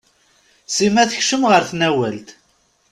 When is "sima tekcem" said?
0.75-1.43